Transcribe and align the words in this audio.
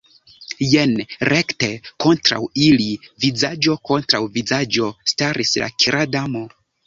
Jen, 0.67 0.93
rekte 1.29 1.67
kontraŭ 2.05 2.39
ili, 2.69 2.87
vizaĝo 3.25 3.77
kontraŭ 3.91 4.23
vizaĝo, 4.39 4.89
staris 5.15 5.55
la 5.65 5.69
Kera 5.85 6.03
Damo. 6.17 6.43